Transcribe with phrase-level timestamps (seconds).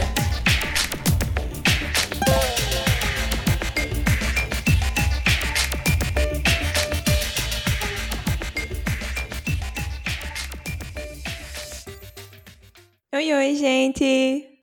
[13.14, 14.55] Oi, oi, gente!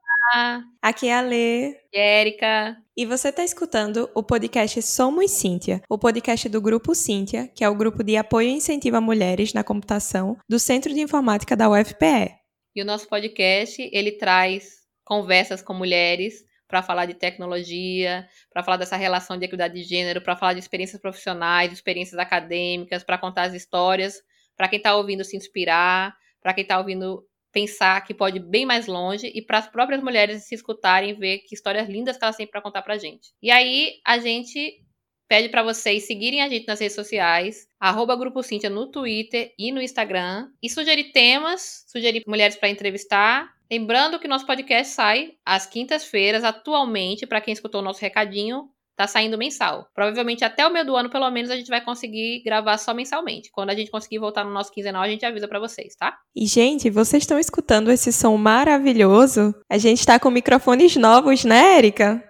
[0.92, 1.74] Aqui é a Lê.
[1.90, 2.76] Érica.
[2.94, 7.68] E você está escutando o podcast Somos Cíntia, o podcast do Grupo Cíntia, que é
[7.70, 11.70] o grupo de apoio e incentivo a mulheres na computação do Centro de Informática da
[11.70, 12.34] UFPE.
[12.76, 18.76] E o nosso podcast, ele traz conversas com mulheres para falar de tecnologia, para falar
[18.76, 23.44] dessa relação de equidade de gênero, para falar de experiências profissionais, experiências acadêmicas, para contar
[23.44, 24.20] as histórias,
[24.58, 28.64] para quem está ouvindo se inspirar, para quem está ouvindo pensar que pode ir bem
[28.64, 32.36] mais longe e para as próprias mulheres se escutarem ver que histórias lindas que elas
[32.36, 33.30] têm para contar pra gente.
[33.42, 34.82] E aí a gente
[35.28, 39.80] pede para vocês seguirem a gente nas redes sociais, arroba Grupo no Twitter e no
[39.80, 43.50] Instagram, e sugerir temas, sugerir mulheres para entrevistar.
[43.70, 49.06] Lembrando que nosso podcast sai às quintas-feiras, atualmente, para quem escutou o nosso recadinho, tá
[49.06, 49.86] saindo mensal.
[49.94, 53.50] Provavelmente até o meio do ano, pelo menos, a gente vai conseguir gravar só mensalmente.
[53.52, 56.16] Quando a gente conseguir voltar no nosso quinzenal, a gente avisa para vocês, tá?
[56.34, 59.54] E, gente, vocês estão escutando esse som maravilhoso?
[59.70, 62.22] A gente está com microfones novos, né, Érica?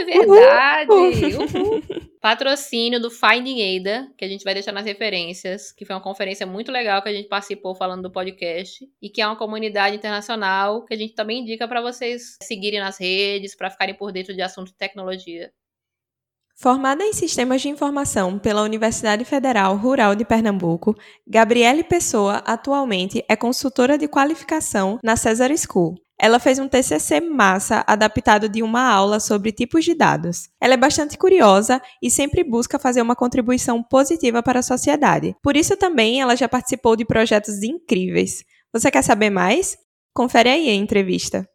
[0.00, 0.90] É verdade!
[0.90, 1.82] Uhul.
[2.20, 6.46] Patrocínio do Finding Ada, que a gente vai deixar nas referências, que foi uma conferência
[6.46, 10.84] muito legal que a gente participou falando do podcast e que é uma comunidade internacional
[10.84, 14.42] que a gente também indica para vocês seguirem nas redes, para ficarem por dentro de
[14.42, 15.50] assuntos de tecnologia.
[16.62, 20.94] Formada em Sistemas de Informação pela Universidade Federal Rural de Pernambuco,
[21.26, 25.94] Gabriele Pessoa atualmente é consultora de qualificação na Cesar School.
[26.20, 30.50] Ela fez um TCC massa adaptado de uma aula sobre tipos de dados.
[30.60, 35.34] Ela é bastante curiosa e sempre busca fazer uma contribuição positiva para a sociedade.
[35.42, 38.44] Por isso também ela já participou de projetos incríveis.
[38.70, 39.78] Você quer saber mais?
[40.14, 41.48] Confere aí a entrevista.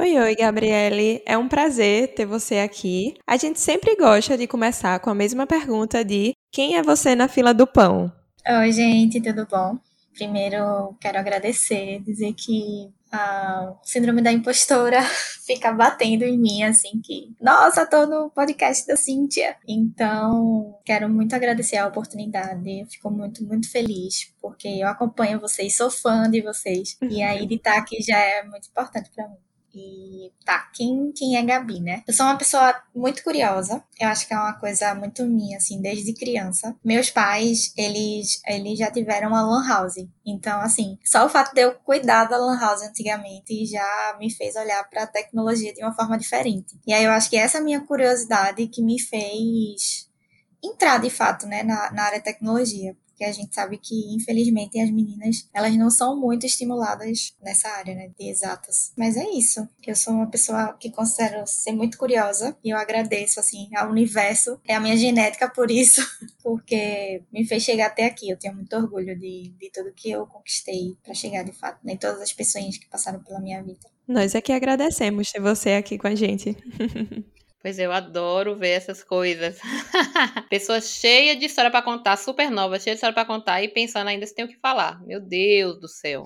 [0.00, 1.20] Oi, oi, Gabriele.
[1.26, 3.16] É um prazer ter você aqui.
[3.26, 7.26] A gente sempre gosta de começar com a mesma pergunta de quem é você na
[7.26, 8.12] fila do pão?
[8.48, 9.76] Oi, gente, tudo bom?
[10.14, 15.00] Primeiro, quero agradecer, dizer que a síndrome da impostora
[15.44, 19.56] fica batendo em mim, assim, que, nossa, tô no podcast da Cíntia.
[19.66, 25.90] Então, quero muito agradecer a oportunidade, fico muito, muito feliz, porque eu acompanho vocês, sou
[25.90, 29.47] fã de vocês, e aí de estar aqui já é muito importante para mim.
[29.78, 32.02] E tá, quem, quem é Gabi, né?
[32.06, 33.82] Eu sou uma pessoa muito curiosa.
[33.98, 36.74] Eu acho que é uma coisa muito minha, assim, desde criança.
[36.84, 40.04] Meus pais, eles, eles já tiveram uma lan house.
[40.26, 44.56] Então, assim, só o fato de eu cuidar da lan house antigamente já me fez
[44.56, 46.76] olhar para a tecnologia de uma forma diferente.
[46.86, 50.08] E aí eu acho que essa minha curiosidade que me fez
[50.62, 54.78] entrar de fato, né, na, na área de tecnologia porque a gente sabe que, infelizmente,
[54.78, 58.92] as meninas, elas não são muito estimuladas nessa área, né, de exatas.
[58.96, 59.68] Mas é isso.
[59.84, 64.60] Eu sou uma pessoa que considero ser muito curiosa e eu agradeço, assim, ao universo,
[64.64, 66.00] é a minha genética por isso,
[66.44, 68.30] porque me fez chegar até aqui.
[68.30, 71.96] Eu tenho muito orgulho de, de tudo que eu conquistei para chegar, de fato, né,
[71.96, 73.88] todas as pessoas que passaram pela minha vida.
[74.06, 76.56] Nós é que agradecemos ter você aqui com a gente.
[77.60, 79.58] Pois é, eu adoro ver essas coisas.
[80.48, 84.08] Pessoa cheia de história para contar, super nova, cheia de história para contar e pensando
[84.08, 85.04] ainda se tem o que falar.
[85.04, 86.22] Meu Deus do céu.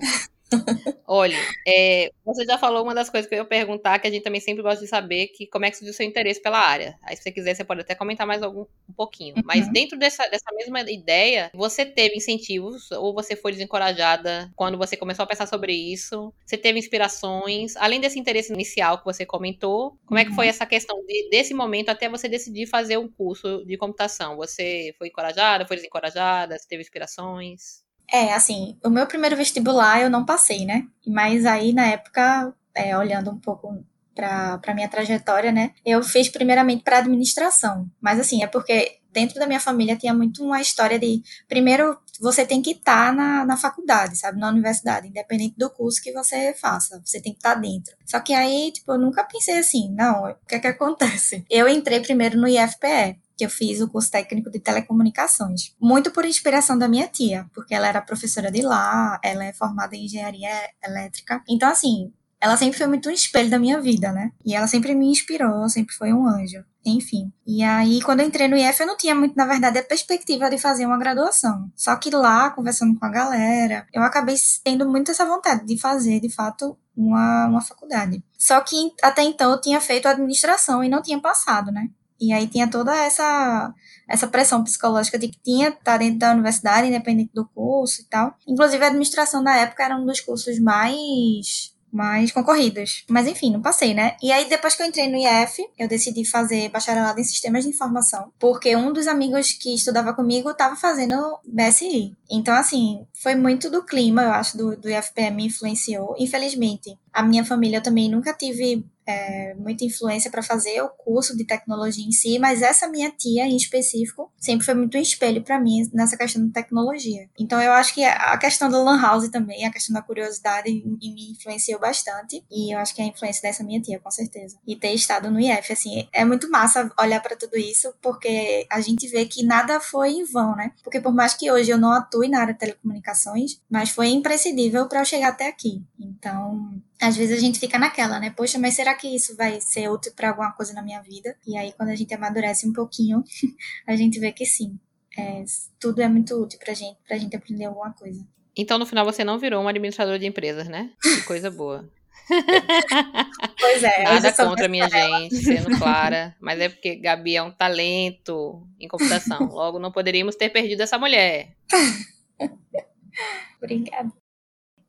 [1.05, 4.23] Olha, é, você já falou uma das coisas que eu ia perguntar, que a gente
[4.23, 6.97] também sempre gosta de saber, que como é que surgiu o seu interesse pela área.
[7.03, 9.35] Aí, se você quiser, você pode até comentar mais algum, um pouquinho.
[9.43, 9.73] Mas Uhum.
[9.73, 15.23] dentro dessa, dessa mesma ideia, você teve incentivos ou você foi desencorajada quando você começou
[15.23, 16.33] a pensar sobre isso?
[16.45, 17.75] Você teve inspirações?
[17.75, 21.53] Além desse interesse inicial que você comentou, como é que foi essa questão de- desse
[21.53, 24.37] momento até você decidir fazer um curso de computação?
[24.37, 26.57] Você foi encorajada, foi desencorajada?
[26.57, 27.82] Você teve inspirações?
[28.11, 30.85] É, assim, o meu primeiro vestibular eu não passei, né?
[31.05, 33.83] Mas aí, na época, é, olhando um pouco
[34.13, 35.71] para minha trajetória, né?
[35.85, 37.89] Eu fiz primeiramente para administração.
[37.99, 41.21] Mas, assim, é porque dentro da minha família tinha muito uma história de.
[41.47, 44.39] Primeiro, você tem que estar na, na faculdade, sabe?
[44.39, 47.01] Na universidade, independente do curso que você faça.
[47.03, 47.95] Você tem que estar dentro.
[48.05, 51.45] Só que aí, tipo, eu nunca pensei assim, não, o que é que acontece?
[51.49, 55.75] Eu entrei primeiro no IFPE que eu fiz o curso técnico de telecomunicações.
[55.79, 59.95] Muito por inspiração da minha tia, porque ela era professora de lá, ela é formada
[59.95, 60.51] em engenharia
[60.83, 61.41] elétrica.
[61.47, 62.11] Então, assim,
[62.43, 64.31] ela sempre foi muito um espelho da minha vida, né?
[64.45, 66.61] E ela sempre me inspirou, sempre foi um anjo.
[66.85, 67.31] Enfim.
[67.47, 70.49] E aí, quando eu entrei no IF, eu não tinha muito, na verdade, a perspectiva
[70.49, 71.71] de fazer uma graduação.
[71.73, 76.19] Só que lá, conversando com a galera, eu acabei tendo muito essa vontade de fazer,
[76.19, 78.21] de fato, uma, uma faculdade.
[78.37, 81.87] Só que até então eu tinha feito administração e não tinha passado, né?
[82.19, 83.73] E aí tinha toda essa
[84.07, 88.05] essa pressão psicológica de que tinha que estar dentro da universidade, independente do curso e
[88.05, 88.35] tal.
[88.47, 93.05] Inclusive, a administração na época era um dos cursos mais mais concorridos.
[93.07, 94.17] Mas enfim, não passei, né?
[94.21, 97.69] E aí, depois que eu entrei no IF, eu decidi fazer bacharelado em sistemas de
[97.69, 102.17] informação, porque um dos amigos que estudava comigo estava fazendo BSI.
[102.31, 106.15] Então, assim, foi muito do clima, eu acho, do, do IFPM influenciou.
[106.17, 111.35] Infelizmente, a minha família eu também nunca tive é, muita influência para fazer o curso
[111.35, 115.43] de tecnologia em si, mas essa minha tia em específico sempre foi muito um espelho
[115.43, 117.29] para mim nessa questão de tecnologia.
[117.39, 121.31] Então eu acho que a questão do Lan House também, a questão da curiosidade me
[121.31, 124.57] influenciou bastante e eu acho que é a influência dessa minha tia, com certeza.
[124.67, 128.81] E ter estado no IF, assim, é muito massa olhar para tudo isso porque a
[128.81, 130.71] gente vê que nada foi em vão, né?
[130.83, 134.87] Porque por mais que hoje eu não atue na área de telecomunicações, mas foi imprescindível
[134.87, 135.83] para eu chegar até aqui.
[135.99, 138.33] Então, às vezes a gente fica naquela, né?
[138.35, 141.35] Poxa, mas será que isso vai ser útil para alguma coisa na minha vida?
[141.45, 143.23] E aí, quando a gente amadurece um pouquinho,
[143.85, 144.79] a gente vê que sim.
[145.17, 145.43] É,
[145.79, 148.25] tudo é muito útil pra gente, pra gente aprender alguma coisa.
[148.55, 150.91] Então, no final, você não virou um administrador de empresas, né?
[151.01, 151.89] Que coisa boa.
[153.59, 154.03] Pois é.
[154.03, 156.35] Nada contra, minha gente, sendo clara.
[156.39, 159.47] Mas é porque Gabi é um talento em computação.
[159.47, 161.55] Logo, não poderíamos ter perdido essa mulher.
[163.61, 164.11] Obrigada.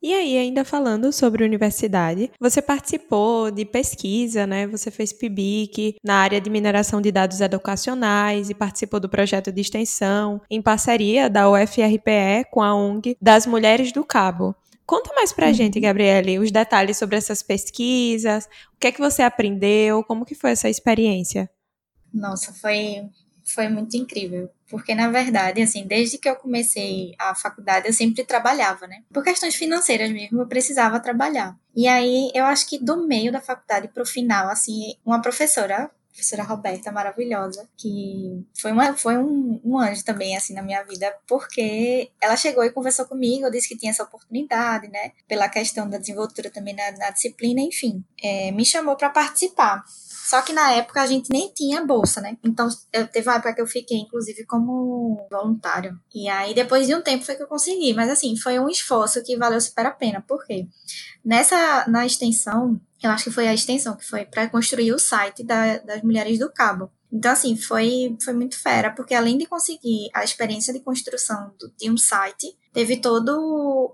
[0.04, 4.66] E aí, ainda falando sobre universidade, você participou de pesquisa, né?
[4.66, 9.62] Você fez PIBIC na área de mineração de dados educacionais e participou do projeto de
[9.62, 14.54] extensão em parceria da UFRPE com a ONG das Mulheres do Cabo.
[14.84, 15.54] Conta mais pra uhum.
[15.54, 20.34] gente, Gabriele, os detalhes sobre essas pesquisas, o que é que você aprendeu, como que
[20.34, 21.48] foi essa experiência?
[22.12, 23.08] Nossa, foi
[23.44, 24.50] foi muito incrível.
[24.68, 29.02] Porque, na verdade, assim, desde que eu comecei a faculdade, eu sempre trabalhava, né?
[29.12, 31.56] Por questões financeiras mesmo, eu precisava trabalhar.
[31.76, 36.42] E aí, eu acho que do meio da faculdade pro final, assim, uma professora, professora
[36.44, 42.10] Roberta, maravilhosa, que foi, uma, foi um, um anjo também, assim, na minha vida, porque
[42.20, 45.12] ela chegou e conversou comigo, eu disse que tinha essa oportunidade, né?
[45.28, 48.02] Pela questão da desenvoltura também na, na disciplina, enfim.
[48.22, 49.84] É, me chamou para participar.
[50.24, 52.38] Só que na época a gente nem tinha bolsa, né?
[52.42, 56.00] Então eu, teve uma época que eu fiquei, inclusive, como voluntário.
[56.14, 57.92] E aí depois de um tempo foi que eu consegui.
[57.92, 60.24] Mas assim, foi um esforço que valeu super a pena.
[60.26, 60.66] Por quê?
[61.22, 65.44] Nessa, na extensão, eu acho que foi a extensão que foi para construir o site
[65.44, 66.90] da, das Mulheres do Cabo.
[67.12, 71.70] Então, assim, foi, foi muito fera, porque além de conseguir a experiência de construção do,
[71.78, 73.38] de um site, teve toda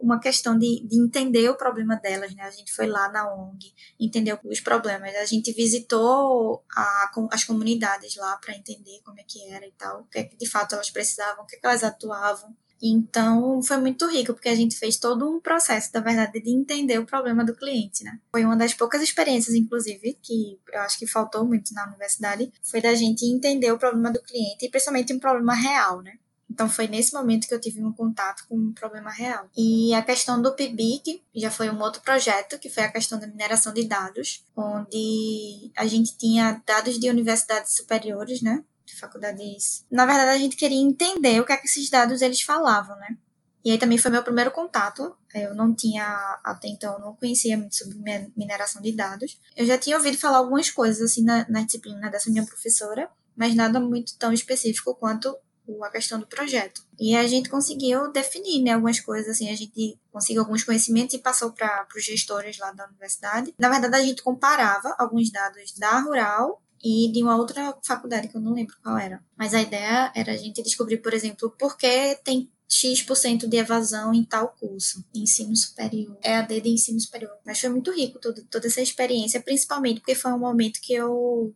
[0.00, 2.42] uma questão de, de entender o problema delas, né?
[2.44, 5.14] A gente foi lá na ONG, entendeu os problemas.
[5.16, 10.00] A gente visitou a, as comunidades lá para entender como é que era e tal,
[10.00, 12.56] o que, é que de fato elas precisavam, o que, é que elas atuavam.
[12.82, 16.98] Então, foi muito rico, porque a gente fez todo um processo, na verdade, de entender
[16.98, 18.18] o problema do cliente, né?
[18.32, 22.80] Foi uma das poucas experiências, inclusive, que eu acho que faltou muito na universidade, foi
[22.80, 26.14] da gente entender o problema do cliente, e principalmente um problema real, né?
[26.50, 29.48] Então foi nesse momento que eu tive um contato com um problema real.
[29.56, 33.26] E a questão do PIBIC já foi um outro projeto, que foi a questão da
[33.26, 38.64] mineração de dados, onde a gente tinha dados de universidades superiores, né?
[38.90, 39.84] de faculdades.
[39.90, 43.16] Na verdade, a gente queria entender o que é que esses dados eles falavam, né?
[43.64, 45.14] E aí também foi meu primeiro contato.
[45.34, 47.96] Eu não tinha, até então, não conhecia muito sobre
[48.36, 49.38] mineração de dados.
[49.54, 53.54] Eu já tinha ouvido falar algumas coisas, assim, na, na disciplina dessa minha professora, mas
[53.54, 55.36] nada muito tão específico quanto
[55.82, 56.82] a questão do projeto.
[56.98, 61.18] E a gente conseguiu definir né, algumas coisas, assim, a gente conseguiu alguns conhecimentos e
[61.18, 63.54] passou para os gestores lá da universidade.
[63.58, 68.36] Na verdade, a gente comparava alguns dados da Rural e de uma outra faculdade que
[68.36, 69.22] eu não lembro qual era.
[69.36, 74.14] Mas a ideia era a gente descobrir, por exemplo, por que tem X% de evasão
[74.14, 77.32] em tal curso, ensino superior, EAD de ensino superior.
[77.44, 81.52] Mas foi muito rico todo, toda essa experiência, principalmente porque foi um momento que eu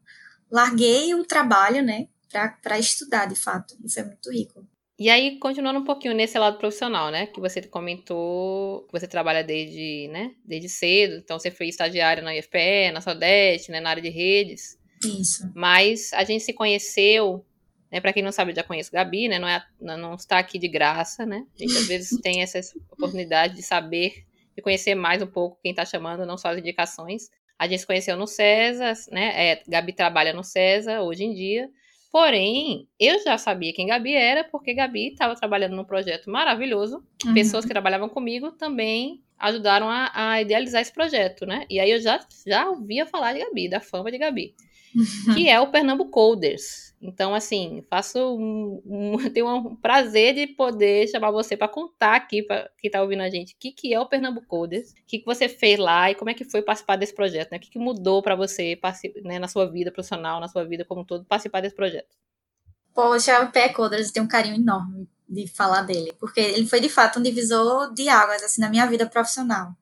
[0.51, 2.09] larguei o trabalho, né,
[2.63, 3.77] para estudar de fato.
[3.85, 4.67] E foi muito rico.
[4.97, 7.27] E aí, continuando um pouquinho nesse lado profissional, né?
[7.27, 11.17] Que você comentou que você trabalha desde, né, desde cedo.
[11.17, 14.79] Então, você foi estagiário na IFPE, na Sodeste, né, na área de redes.
[15.05, 15.51] Isso.
[15.55, 17.45] Mas a gente se conheceu,
[17.91, 18.01] né?
[18.01, 19.39] Para quem não sabe, eu já conheço Gabi, né?
[19.39, 21.45] Não, é, não está aqui de graça, né?
[21.55, 22.61] A gente às vezes tem essa
[22.91, 24.25] oportunidade de saber,
[24.55, 27.31] de conhecer mais um pouco quem está chamando, não só as indicações.
[27.59, 29.51] A gente se conheceu no César, né?
[29.51, 31.69] É, Gabi trabalha no César hoje em dia.
[32.15, 37.03] Porém, eu já sabia quem Gabi era, porque Gabi estava trabalhando num projeto maravilhoso.
[37.27, 37.35] Uhum.
[37.35, 41.67] Pessoas que trabalhavam comigo também ajudaram a, a, idealizar esse projeto, né?
[41.69, 44.55] E aí eu já, já ouvia falar de Gabi, da fama de Gabi,
[45.35, 46.95] que é o Pernambuco Coders.
[47.01, 52.43] Então, assim, faço um, um, tenho um prazer de poder chamar você para contar aqui
[52.43, 55.19] para quem está ouvindo a gente o que, que é o Pernambuco Coders, o que,
[55.19, 57.59] que você fez lá e como é que foi participar desse projeto, né?
[57.59, 58.79] O que, que mudou para você
[59.23, 62.17] né, na sua vida profissional, na sua vida como um todo, participar desse projeto.
[62.95, 66.89] Poxa, o Pé Coders tem um carinho enorme de falar dele, porque ele foi de
[66.89, 69.75] fato um divisor de águas assim na minha vida profissional.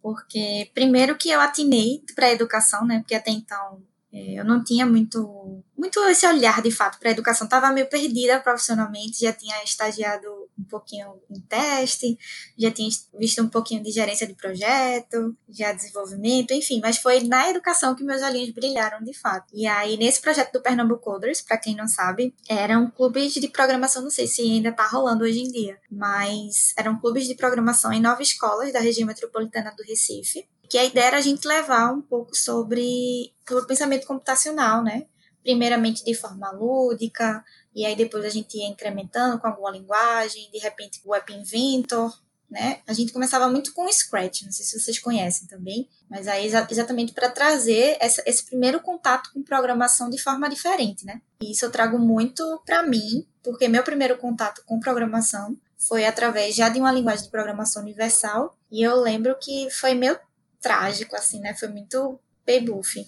[0.00, 3.00] Porque primeiro que eu atinei para a educação, né?
[3.00, 7.12] Porque até então é, eu não tinha muito, muito esse olhar de fato para a
[7.12, 7.46] educação.
[7.46, 12.18] Estava meio perdida profissionalmente, já tinha estagiado um pouquinho em teste,
[12.56, 17.50] já tinha visto um pouquinho de gerência de projeto, já desenvolvimento, enfim, mas foi na
[17.50, 19.46] educação que meus olhinhos brilharam de fato.
[19.52, 24.02] E aí, nesse projeto do Pernambuco Coders, para quem não sabe, eram clubes de programação,
[24.02, 28.00] não sei se ainda está rolando hoje em dia, mas eram clubes de programação em
[28.00, 32.00] nove escolas da região metropolitana do Recife que a ideia era a gente levar um
[32.00, 35.06] pouco sobre, sobre o pensamento computacional, né?
[35.44, 40.58] Primeiramente de forma lúdica, e aí depois a gente ia incrementando com alguma linguagem, de
[40.58, 42.12] repente o App Inventor,
[42.50, 42.80] né?
[42.86, 46.46] A gente começava muito com o Scratch, não sei se vocês conhecem também, mas aí
[46.46, 51.20] exatamente para trazer essa, esse primeiro contato com programação de forma diferente, né?
[51.42, 56.54] E isso eu trago muito para mim, porque meu primeiro contato com programação foi através
[56.54, 60.18] já de uma linguagem de programação universal, e eu lembro que foi meio
[60.60, 61.54] trágico, assim, né?
[61.54, 62.18] Foi muito
[62.64, 63.04] buff.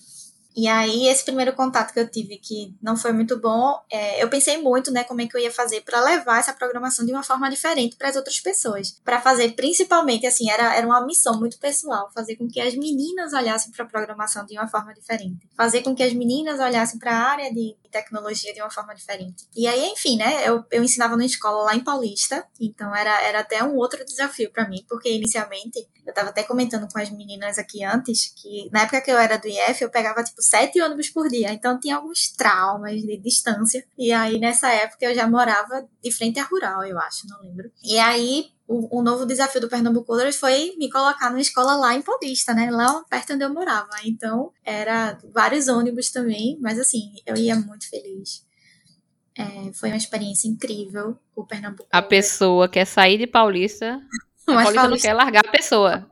[0.56, 4.28] E aí, esse primeiro contato que eu tive, que não foi muito bom, é, eu
[4.30, 7.22] pensei muito, né, como é que eu ia fazer para levar essa programação de uma
[7.22, 8.98] forma diferente para as outras pessoas.
[9.04, 13.34] Para fazer, principalmente, assim, era, era uma missão muito pessoal, fazer com que as meninas
[13.34, 15.46] olhassem para a programação de uma forma diferente.
[15.54, 19.46] Fazer com que as meninas olhassem para a área de tecnologia de uma forma diferente.
[19.54, 23.40] E aí, enfim, né, eu, eu ensinava na escola lá em Paulista, então era, era
[23.40, 27.58] até um outro desafio para mim, porque inicialmente, eu estava até comentando com as meninas
[27.58, 31.10] aqui antes, que na época que eu era do IF, eu pegava, tipo, sete ônibus
[31.10, 31.52] por dia.
[31.52, 33.84] Então tinha alguns traumas de distância.
[33.98, 37.70] E aí nessa época eu já morava de frente à rural, eu acho, não lembro.
[37.82, 41.94] E aí o, o novo desafio do Pernambuco Colors foi me colocar numa escola lá
[41.94, 42.70] em Paulista, né?
[42.70, 43.90] Lá perto onde eu morava.
[44.04, 48.44] Então era vários ônibus também, mas assim, eu ia muito feliz.
[49.38, 51.88] É, foi uma experiência incrível o Pernambuco.
[51.92, 54.00] A pessoa quer sair de Paulista,
[54.48, 56.10] a Paulista, Paulista não quer largar a pessoa.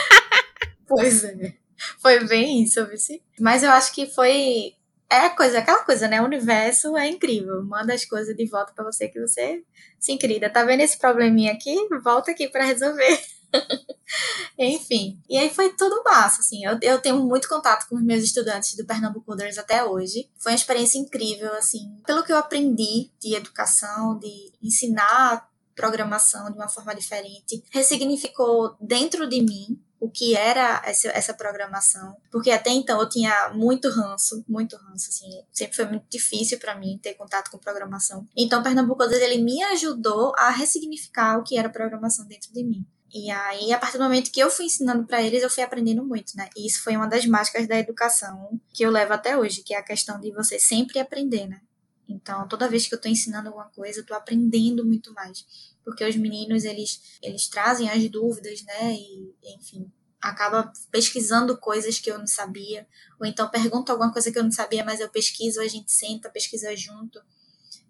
[0.88, 1.54] pois é.
[2.00, 3.22] Foi bem isso, vice.
[3.38, 4.74] Mas eu acho que foi.
[5.10, 6.20] É coisa, aquela coisa, né?
[6.20, 7.62] O universo é incrível.
[7.64, 9.62] Manda as coisas de volta para você que você
[9.98, 10.52] se incrível.
[10.52, 11.76] Tá vendo esse probleminha aqui?
[12.02, 13.20] Volta aqui para resolver.
[14.58, 15.20] Enfim.
[15.28, 16.64] E aí foi tudo massa, assim.
[16.64, 20.28] Eu, eu tenho muito contato com os meus estudantes do Pernambuco Coders até hoje.
[20.38, 21.96] Foi uma experiência incrível, assim.
[22.06, 29.28] Pelo que eu aprendi de educação, de ensinar programação de uma forma diferente, ressignificou dentro
[29.28, 34.44] de mim o que era essa, essa programação, porque até então eu tinha muito ranço,
[34.46, 38.26] muito ranço, assim, sempre foi muito difícil para mim ter contato com programação.
[38.36, 42.84] Então, Pernambuco, ele me ajudou a ressignificar o que era programação dentro de mim.
[43.12, 46.04] E aí, a partir do momento que eu fui ensinando para eles, eu fui aprendendo
[46.04, 46.50] muito, né?
[46.56, 49.78] E isso foi uma das mágicas da educação que eu levo até hoje, que é
[49.78, 51.60] a questão de você sempre aprender, né?
[52.08, 55.46] Então, toda vez que eu estou ensinando alguma coisa, eu estou aprendendo muito mais.
[55.84, 58.94] Porque os meninos, eles, eles trazem as dúvidas, né?
[58.94, 62.86] E, enfim, acaba pesquisando coisas que eu não sabia.
[63.20, 66.30] Ou então pergunta alguma coisa que eu não sabia, mas eu pesquiso, a gente senta,
[66.30, 67.20] pesquisa junto.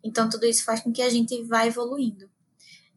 [0.03, 2.29] Então, tudo isso faz com que a gente vá evoluindo.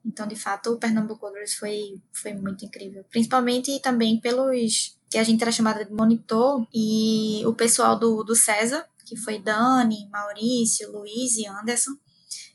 [0.04, 3.04] Então, de fato, o Pernambuco Colors foi, foi muito incrível.
[3.10, 8.36] Principalmente também pelos que a gente era chamada de monitor e o pessoal do, do
[8.36, 11.92] César, que foi Dani, Maurício, Luiz e Anderson,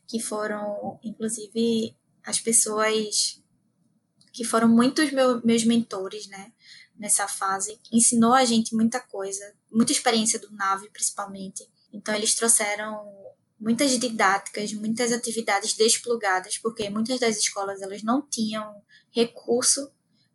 [0.07, 3.43] que foram, inclusive, as pessoas
[4.33, 6.53] que foram muitos meu, meus mentores, né,
[6.99, 7.79] nessa fase.
[7.91, 11.69] Ensinou a gente muita coisa, muita experiência do nave, principalmente.
[11.93, 13.07] Então, eles trouxeram
[13.61, 19.91] muitas didáticas, muitas atividades desplugadas, porque muitas das escolas elas não tinham recurso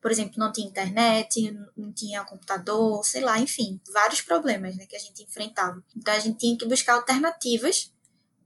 [0.08, 4.96] por exemplo, não tinha internet, não tinha computador, sei lá, enfim, vários problemas né, que
[4.96, 5.84] a gente enfrentava.
[5.94, 7.91] Então a gente tinha que buscar alternativas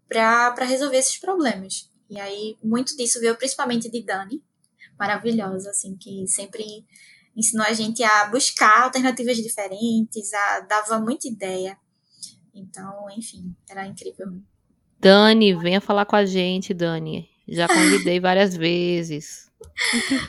[0.08, 1.91] para resolver esses problemas.
[2.12, 4.44] E aí, muito disso veio principalmente de Dani,
[5.00, 6.86] maravilhosa, assim, que sempre
[7.36, 11.78] ensinou a gente a buscar alternativas diferentes, a, dava muita ideia.
[12.54, 14.28] Então, enfim, era incrível.
[15.00, 17.30] Dani, venha falar com a gente, Dani.
[17.48, 19.50] Já convidei várias vezes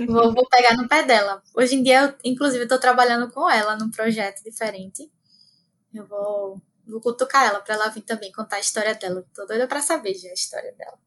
[0.06, 1.42] vou, vou, pegar no pé dela.
[1.54, 5.10] Hoje em dia, eu, inclusive, estou trabalhando com ela num projeto diferente.
[5.92, 9.24] Eu vou, vou cutucar ela para ela vir também contar a história dela.
[9.34, 10.98] Tô doida para saber já a história dela.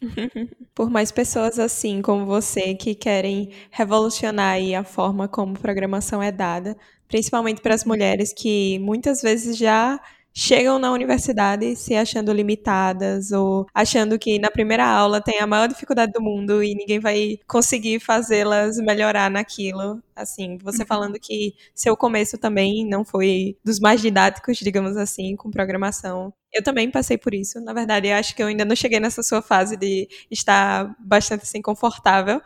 [0.74, 6.76] Por mais pessoas assim como você que querem revolucionar a forma como programação é dada,
[7.08, 10.00] principalmente para as mulheres que muitas vezes já
[10.34, 15.68] chegam na universidade se achando limitadas ou achando que na primeira aula tem a maior
[15.68, 20.02] dificuldade do mundo e ninguém vai conseguir fazê-las melhorar naquilo.
[20.14, 20.86] Assim, você uhum.
[20.86, 26.32] falando que seu começo também não foi dos mais didáticos, digamos assim, com programação.
[26.52, 27.60] Eu também passei por isso.
[27.60, 31.62] Na verdade, acho que eu ainda não cheguei nessa sua fase de estar bastante assim
[31.62, 32.40] confortável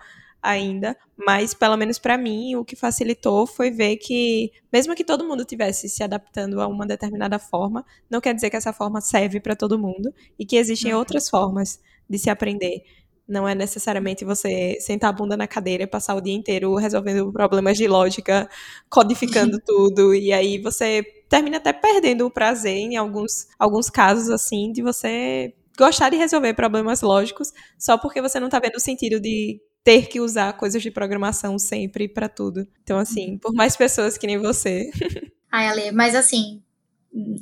[0.45, 5.27] ainda, mas pelo menos para mim o que facilitou foi ver que mesmo que todo
[5.27, 9.41] mundo tivesse se adaptando a uma determinada forma, não quer dizer que essa forma serve
[9.41, 10.99] para todo mundo e que existem uhum.
[10.99, 12.83] outras formas de se aprender.
[13.27, 17.33] Não é necessariamente você sentar a bunda na cadeira e passar o dia inteiro resolvendo
[17.33, 18.47] problemas de lógica,
[18.91, 24.71] codificando tudo, e aí você termina até perdendo o prazer em alguns, alguns casos assim
[24.73, 29.19] de você gostar de resolver problemas lógicos só porque você não está vendo o sentido
[29.19, 32.67] de ter que usar coisas de programação sempre para tudo.
[32.83, 34.91] Então, assim, por mais pessoas que nem você.
[35.53, 36.65] Ai, Ale, mas assim,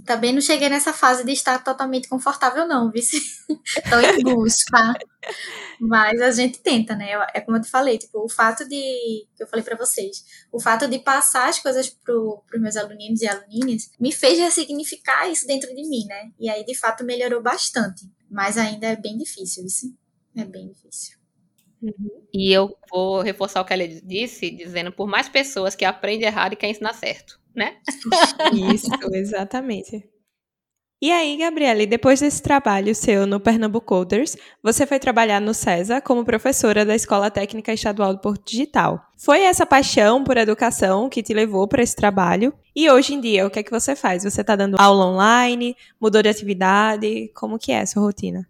[0.05, 3.19] também não cheguei nessa fase de estar totalmente confortável, não, vice.
[3.89, 4.93] Tô em busca.
[5.81, 7.13] Mas a gente tenta, né?
[7.33, 9.27] É como eu te falei, tipo, o fato de.
[9.35, 13.23] que eu falei para vocês, o fato de passar as coisas pro, pros meus aluninhos
[13.23, 16.31] e aluninhas me fez ressignificar isso dentro de mim, né?
[16.39, 18.03] E aí, de fato, melhorou bastante.
[18.31, 19.97] Mas ainda é bem difícil, vice.
[20.37, 21.22] É bem difícil.
[21.83, 22.23] Uhum.
[22.33, 26.53] E eu vou reforçar o que ela disse, dizendo por mais pessoas que aprendem errado
[26.53, 27.79] e quer ensinar certo, né?
[28.75, 30.09] Isso, exatamente.
[31.05, 36.01] E aí, Gabriele, depois desse trabalho seu no Pernambuco Coders, você foi trabalhar no CESA
[36.01, 39.05] como professora da Escola Técnica Estadual do Porto Digital.
[39.19, 42.55] Foi essa paixão por educação que te levou para esse trabalho?
[42.75, 44.23] E hoje em dia, o que é que você faz?
[44.23, 45.77] Você está dando aula online?
[46.01, 47.33] Mudou de atividade?
[47.35, 48.49] Como que é a sua rotina?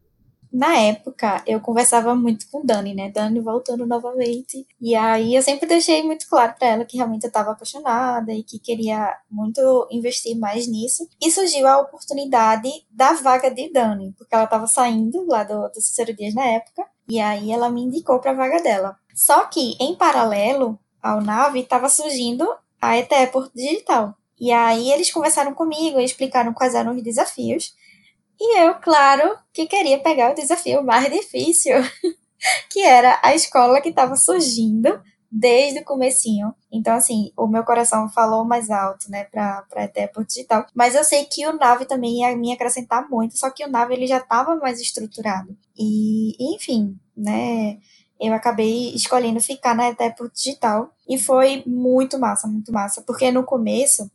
[0.52, 3.10] Na época, eu conversava muito com Dani, né?
[3.10, 4.66] Dani voltando novamente.
[4.80, 8.42] E aí eu sempre deixei muito claro para ela que realmente eu estava apaixonada e
[8.42, 11.08] que queria muito investir mais nisso.
[11.20, 15.80] E surgiu a oportunidade da vaga de Dani, porque ela estava saindo lá do, do
[15.80, 16.84] Cicero Dias na época.
[17.08, 18.96] E aí ela me indicou para a vaga dela.
[19.14, 22.46] Só que, em paralelo ao NAVE, estava surgindo
[22.80, 24.14] a Eteport Digital.
[24.38, 27.74] E aí eles conversaram comigo e explicaram quais eram os desafios.
[28.40, 31.76] E eu, claro, que queria pegar o desafio mais difícil,
[32.70, 36.54] que era a escola que estava surgindo desde o comecinho.
[36.70, 40.66] Então, assim, o meu coração falou mais alto, né, pra, pra Eteport Digital.
[40.74, 43.94] Mas eu sei que o Nave também ia me acrescentar muito, só que o Nave,
[43.94, 45.56] ele já estava mais estruturado.
[45.76, 47.78] E, enfim, né,
[48.20, 50.94] eu acabei escolhendo ficar na Eteport Digital.
[51.08, 53.02] E foi muito massa, muito massa.
[53.02, 54.08] Porque no começo,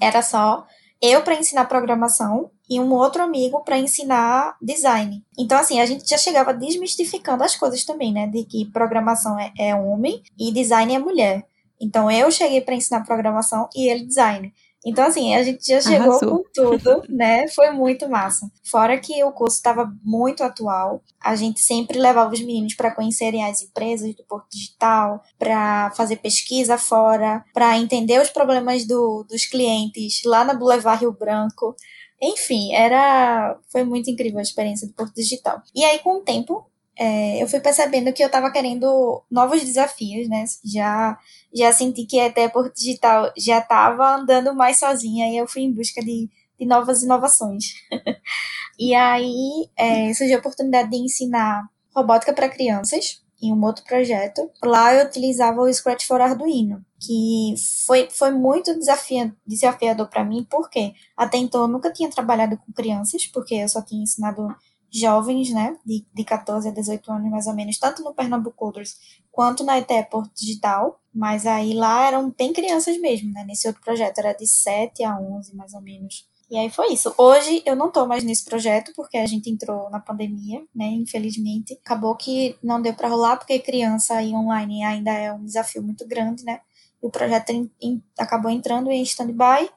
[0.00, 0.66] era só
[1.02, 5.22] eu para ensinar programação e um outro amigo para ensinar design.
[5.38, 8.26] Então, assim, a gente já chegava desmistificando as coisas também, né?
[8.26, 11.44] De que programação é, é homem e design é mulher.
[11.80, 14.52] Então, eu cheguei para ensinar programação e ele design.
[14.86, 16.44] Então, assim, a gente já chegou Arrasou.
[16.44, 17.48] com tudo, né?
[17.48, 18.48] Foi muito massa.
[18.70, 23.44] Fora que o curso estava muito atual, a gente sempre levava os meninos para conhecerem
[23.44, 29.44] as empresas do Porto Digital, para fazer pesquisa fora, para entender os problemas do, dos
[29.44, 31.74] clientes lá na Boulevard Rio Branco.
[32.20, 35.62] Enfim, era foi muito incrível a experiência do Porto Digital.
[35.74, 36.66] E aí, com o tempo,
[36.98, 40.44] é, eu fui percebendo que eu estava querendo novos desafios, né?
[40.64, 41.18] Já,
[41.54, 45.72] já senti que até por digital já estava andando mais sozinha e eu fui em
[45.72, 47.74] busca de, de novas inovações.
[48.78, 54.50] e aí é, surgiu a oportunidade de ensinar robótica para crianças em um outro projeto.
[54.64, 57.54] Lá eu utilizava o Scratch for Arduino, que
[57.86, 58.72] foi, foi muito
[59.46, 63.82] desafiador para mim, porque até então eu nunca tinha trabalhado com crianças, porque eu só
[63.82, 64.48] tinha ensinado
[64.90, 68.96] jovens, né, de, de 14 a 18 anos mais ou menos, tanto no Pernambucoders
[69.30, 74.18] quanto na Eteport Digital, mas aí lá eram bem crianças mesmo, né, nesse outro projeto
[74.18, 76.26] era de 7 a 11 mais ou menos.
[76.48, 77.12] E aí foi isso.
[77.18, 80.86] Hoje eu não tô mais nesse projeto porque a gente entrou na pandemia, né?
[80.86, 81.78] Infelizmente.
[81.84, 86.06] Acabou que não deu para rolar porque criança e online ainda é um desafio muito
[86.06, 86.60] grande, né?
[87.02, 87.52] E o projeto
[88.18, 89.68] acabou entrando em stand-by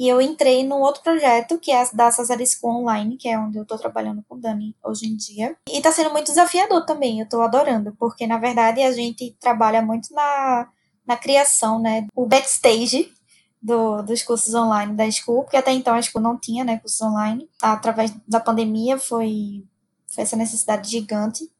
[0.00, 3.58] e eu entrei num outro projeto, que é da Cesar School Online, que é onde
[3.58, 5.54] eu tô trabalhando com o Dani hoje em dia.
[5.68, 9.82] E tá sendo muito desafiador também, eu tô adorando, porque na verdade a gente trabalha
[9.82, 10.66] muito na,
[11.06, 12.06] na criação, né?
[12.16, 13.12] O backstage
[13.60, 17.00] do, dos cursos online da School, porque até então a School não tinha, né, cursos
[17.00, 17.48] online.
[17.60, 19.64] Através da pandemia foi,
[20.08, 21.50] foi essa necessidade gigante.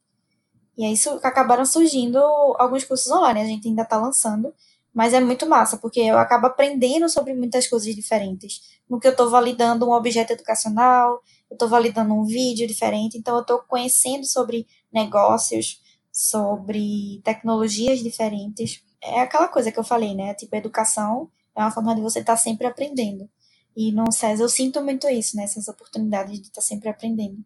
[0.77, 2.17] E que acabaram surgindo
[2.57, 4.53] alguns cursos online, a gente ainda tá lançando.
[4.93, 8.61] Mas é muito massa, porque eu acabo aprendendo sobre muitas coisas diferentes.
[8.89, 13.35] No que eu estou validando um objeto educacional, eu estou validando um vídeo diferente, então
[13.35, 18.83] eu estou conhecendo sobre negócios, sobre tecnologias diferentes.
[19.01, 20.33] É aquela coisa que eu falei, né?
[20.33, 23.29] Tipo, educação é uma forma de você estar tá sempre aprendendo.
[23.75, 25.43] E no SES eu sinto muito isso, né?
[25.43, 27.43] Essas oportunidades de estar tá sempre aprendendo.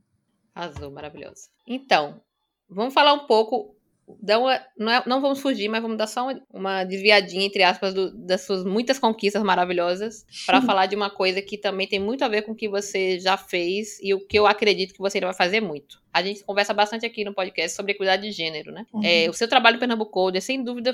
[0.54, 1.50] Azul, maravilhoso.
[1.68, 2.22] Então,
[2.70, 3.76] vamos falar um pouco
[4.08, 7.94] uma, não, é, não, vamos fugir, mas vamos dar só uma, uma desviadinha, entre aspas,
[7.94, 12.24] do, das suas muitas conquistas maravilhosas, para falar de uma coisa que também tem muito
[12.24, 15.20] a ver com o que você já fez e o que eu acredito que você
[15.20, 16.02] vai fazer muito.
[16.14, 18.86] A gente conversa bastante aqui no podcast sobre equidade de gênero, né?
[18.94, 19.04] Uhum.
[19.04, 20.94] É, o seu trabalho em Pernambuco Code, sem dúvida,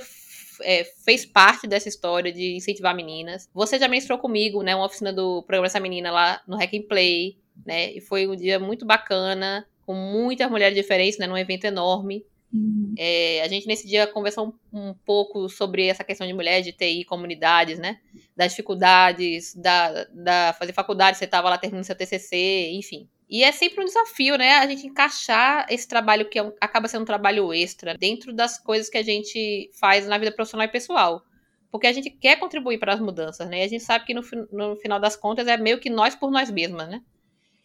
[0.63, 3.49] é, fez parte dessa história de incentivar meninas.
[3.53, 6.87] Você já ministrou comigo, né, uma oficina do programa Essa Menina lá no Hack and
[6.87, 7.91] Play, né?
[7.91, 12.25] E foi um dia muito bacana, com muitas mulheres diferentes, né, num evento enorme.
[12.53, 12.93] Uhum.
[12.97, 16.73] É, a gente nesse dia conversou um, um, pouco sobre essa questão de mulher, de
[16.73, 17.99] TI, comunidades, né?
[18.35, 23.07] Das dificuldades, da, da fazer faculdade, você estava lá terminando seu TCC, enfim.
[23.31, 24.57] E é sempre um desafio, né?
[24.57, 28.59] A gente encaixar esse trabalho que é um, acaba sendo um trabalho extra dentro das
[28.59, 31.23] coisas que a gente faz na vida profissional e pessoal.
[31.71, 33.59] Porque a gente quer contribuir para as mudanças, né?
[33.59, 36.29] E a gente sabe que no, no final das contas é meio que nós por
[36.29, 37.01] nós mesmas, né?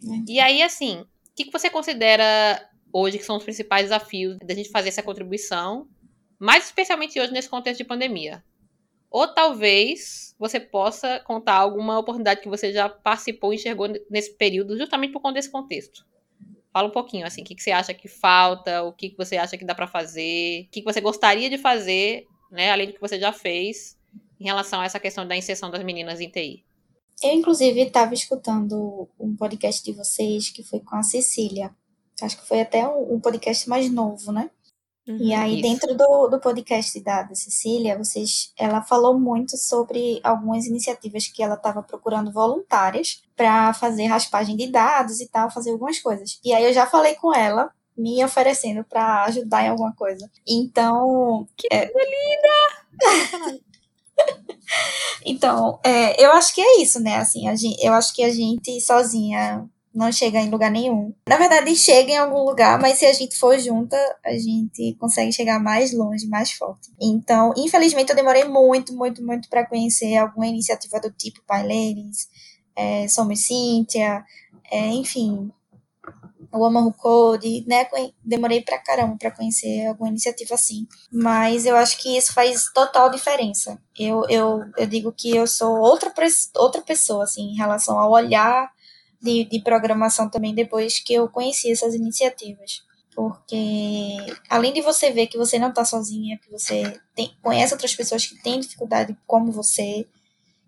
[0.05, 0.31] É.
[0.31, 4.55] E aí, assim, o que, que você considera hoje que são os principais desafios da
[4.55, 5.89] gente fazer essa contribuição,
[6.39, 8.45] mais especialmente hoje nesse contexto de pandemia.
[9.11, 14.77] Ou talvez você possa contar alguma oportunidade que você já participou e enxergou nesse período,
[14.77, 16.07] justamente por conta desse contexto.
[16.73, 19.37] Fala um pouquinho, assim, o que, que você acha que falta, o que, que você
[19.37, 22.93] acha que dá para fazer, o que, que você gostaria de fazer, né, além do
[22.93, 23.99] que você já fez,
[24.39, 26.65] em relação a essa questão da inserção das meninas em TI.
[27.23, 31.75] Eu, inclusive, estava escutando um podcast de vocês que foi com a Cecília,
[32.23, 34.51] Acho que foi até um, um podcast mais novo, né?
[35.07, 35.63] Uhum, e aí, isso.
[35.63, 41.43] dentro do, do podcast da, da Cecília, vocês, ela falou muito sobre algumas iniciativas que
[41.43, 46.41] ela estava procurando voluntárias para fazer raspagem de dados e tal, fazer algumas coisas.
[46.45, 50.29] E aí eu já falei com ela, me oferecendo para ajudar em alguma coisa.
[50.47, 51.47] Então.
[51.57, 51.85] Que é...
[51.85, 53.61] linda!
[55.25, 57.17] então, é, eu acho que é isso, né?
[57.17, 61.15] Assim, gente, eu acho que a gente sozinha não chega em lugar nenhum.
[61.27, 65.33] Na verdade, chega em algum lugar, mas se a gente for junta, a gente consegue
[65.33, 66.91] chegar mais longe, mais forte.
[67.01, 72.29] Então, infelizmente, eu demorei muito, muito, muito para conhecer alguma iniciativa do tipo Pai Ladies,
[72.77, 74.23] é, Somos Cíntia,
[74.71, 75.51] é, enfim,
[76.53, 77.87] o Who Code, né?
[78.23, 80.87] Demorei pra caramba para conhecer alguma iniciativa assim.
[81.11, 83.79] Mas eu acho que isso faz total diferença.
[83.99, 86.13] Eu, eu, eu digo que eu sou outra,
[86.57, 88.71] outra pessoa, assim, em relação ao olhar
[89.21, 92.85] de, de programação também depois que eu conheci essas iniciativas.
[93.15, 94.17] Porque
[94.51, 98.27] além de você ver que você não está sozinha, que você tem, conhece outras pessoas
[98.27, 100.07] que têm dificuldade como você,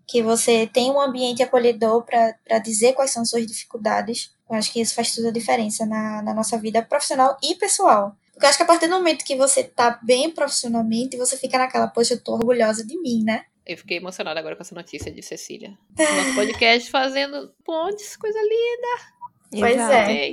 [0.07, 4.81] que você tem um ambiente acolhedor para dizer quais são suas dificuldades, eu acho que
[4.81, 8.15] isso faz toda a diferença na, na nossa vida profissional e pessoal.
[8.33, 11.59] Porque eu acho que a partir do momento que você tá bem profissionalmente, você fica
[11.59, 13.43] naquela, poxa, eu tô orgulhosa de mim, né?
[13.69, 15.77] Eu fiquei emocionada agora com essa notícia de Cecília.
[15.95, 19.19] Nosso podcast fazendo pontes, coisa linda.
[19.51, 20.31] Pois é.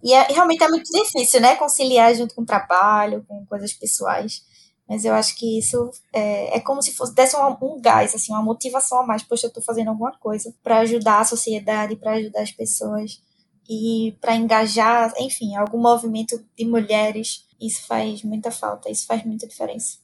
[0.00, 1.56] E é, realmente é muito difícil, né?
[1.56, 4.44] Conciliar junto com o trabalho, com coisas pessoais.
[4.88, 8.32] Mas eu acho que isso é, é como se fosse desse um, um, gás, assim,
[8.32, 9.24] uma motivação a mais.
[9.24, 13.20] Poxa, eu tô fazendo alguma coisa para ajudar a sociedade, para ajudar as pessoas
[13.68, 17.48] e para engajar, enfim, algum movimento de mulheres.
[17.60, 19.98] Isso faz muita falta, isso faz muita diferença.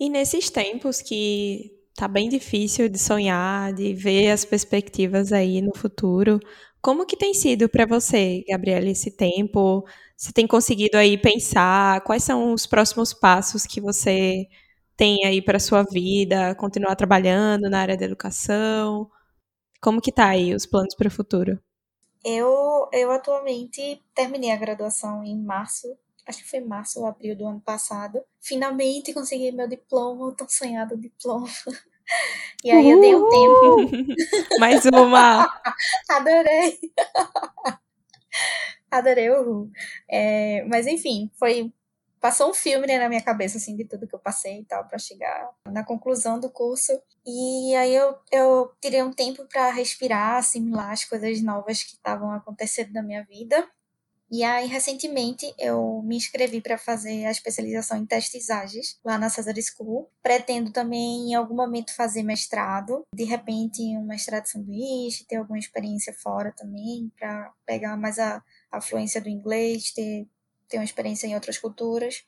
[0.00, 5.74] E nesses tempos que tá bem difícil de sonhar, de ver as perspectivas aí no
[5.74, 6.38] futuro.
[6.80, 9.84] Como que tem sido para você, Gabriela, esse tempo?
[10.16, 14.46] Você tem conseguido aí pensar quais são os próximos passos que você
[14.96, 16.54] tem aí para sua vida?
[16.54, 19.10] Continuar trabalhando na área da educação?
[19.80, 21.58] Como que tá aí os planos para o futuro?
[22.24, 25.96] Eu, eu atualmente terminei a graduação em março
[26.26, 28.22] acho que foi março ou abril do ano passado.
[28.40, 31.48] Finalmente consegui meu diploma, tão sonhado diploma.
[32.62, 34.16] E aí eu dei um tempo.
[34.60, 35.44] Mais uma!
[36.08, 36.78] Adorei!
[38.90, 39.68] Adorei o
[40.08, 41.72] é, Mas enfim, foi.
[42.20, 44.86] Passou um filme né, na minha cabeça, assim, de tudo que eu passei e tal,
[44.86, 46.92] para chegar na conclusão do curso.
[47.24, 52.32] E aí eu, eu tirei um tempo para respirar, assimilar as coisas novas que estavam
[52.32, 53.68] acontecendo na minha vida.
[54.28, 59.30] E aí, recentemente, eu me inscrevi para fazer a especialização em testes ágeis lá na
[59.30, 60.10] Cesar School.
[60.20, 63.04] Pretendo também, em algum momento, fazer mestrado.
[63.14, 68.42] De repente, um mestrado de sanduíche, ter alguma experiência fora também, para pegar mais a,
[68.70, 70.26] a fluência do inglês, ter,
[70.68, 72.24] ter uma experiência em outras culturas.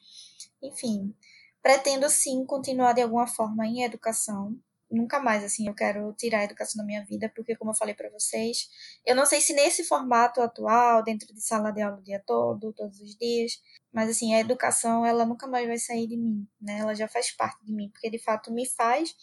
[0.63, 1.13] Enfim,
[1.61, 4.57] pretendo sim continuar de alguma forma em educação.
[4.91, 7.95] Nunca mais, assim, eu quero tirar a educação da minha vida, porque, como eu falei
[7.95, 8.69] para vocês,
[9.07, 12.73] eu não sei se nesse formato atual, dentro de sala de aula o dia todo,
[12.73, 13.61] todos os dias,
[13.93, 16.79] mas, assim, a educação, ela nunca mais vai sair de mim, né?
[16.79, 19.15] Ela já faz parte de mim, porque, de fato, me faz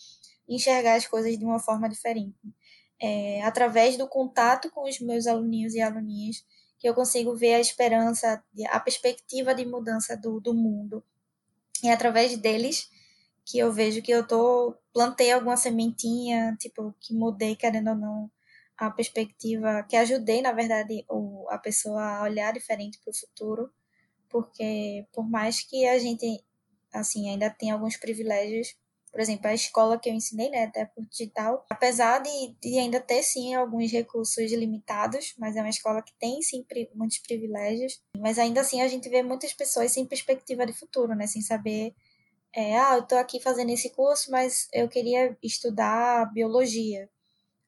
[0.47, 2.37] enxergar as coisas de uma forma diferente.
[3.01, 6.45] É, através do contato com os meus aluninhos e aluninhas,
[6.77, 11.03] que eu consigo ver a esperança, a perspectiva de mudança do, do mundo.
[11.83, 12.89] E através deles
[13.45, 18.31] que eu vejo que eu tô plantei alguma sementinha, tipo, que mudei querendo ou não
[18.77, 23.71] a perspectiva, que ajudei, na verdade, o, a pessoa a olhar diferente para o futuro,
[24.29, 26.43] porque por mais que a gente
[26.93, 28.75] assim ainda tenha alguns privilégios,
[29.11, 32.99] por exemplo, a escola que eu ensinei, né, até por digital, apesar de, de ainda
[32.99, 38.37] ter sim alguns recursos limitados, mas é uma escola que tem sim muitos privilégios, mas
[38.37, 41.95] ainda assim a gente vê muitas pessoas sem perspectiva de futuro, né, sem saber
[42.55, 47.09] é, ah, eu tô aqui fazendo esse curso, mas eu queria estudar biologia.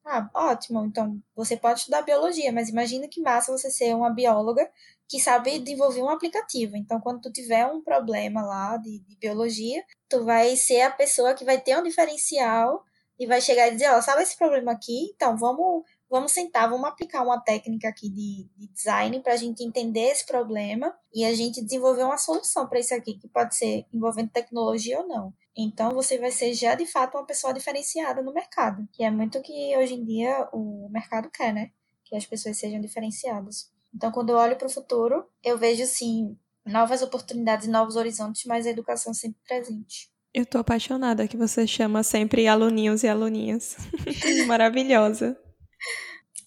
[0.04, 4.66] Ah, ótimo, então você pode estudar biologia, mas imagina que massa você ser uma bióloga
[5.06, 6.76] que sabe desenvolver um aplicativo.
[6.76, 11.34] Então, quando tu tiver um problema lá de, de biologia, tu vai ser a pessoa
[11.34, 12.82] que vai ter um diferencial
[13.18, 15.10] e vai chegar e dizer, ó, oh, sabe esse problema aqui?
[15.14, 19.62] Então, vamos, vamos sentar, vamos aplicar uma técnica aqui de, de design para a gente
[19.62, 23.86] entender esse problema e a gente desenvolver uma solução para isso aqui, que pode ser
[23.92, 25.32] envolvendo tecnologia ou não.
[25.56, 29.38] Então, você vai ser já de fato uma pessoa diferenciada no mercado, que é muito
[29.38, 31.70] o que hoje em dia o mercado quer, né?
[32.04, 33.70] Que as pessoas sejam diferenciadas.
[33.94, 38.44] Então, quando eu olho para o futuro, eu vejo, sim, novas oportunidades e novos horizontes,
[38.44, 40.10] mas a educação sempre presente.
[40.32, 43.76] Eu tô apaixonada que você chama sempre aluninhos e aluninhas.
[44.46, 45.36] Maravilhosa.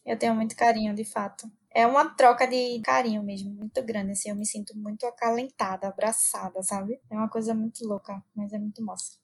[0.06, 1.50] Eu tenho muito carinho, de fato.
[1.74, 6.62] É uma troca de carinho mesmo, muito grande, assim, eu me sinto muito acalentada, abraçada,
[6.62, 7.00] sabe?
[7.10, 9.18] É uma coisa muito louca, mas é muito massa.